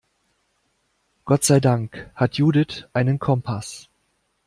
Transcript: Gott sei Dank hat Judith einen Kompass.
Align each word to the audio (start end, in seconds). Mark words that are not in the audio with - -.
Gott 1.25 1.43
sei 1.43 1.59
Dank 1.59 2.09
hat 2.15 2.33
Judith 2.33 2.87
einen 2.91 3.19
Kompass. 3.19 3.87